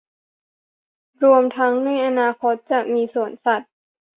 [1.23, 3.71] รวมทั้งในอนาคตจะมีสวนสัตว์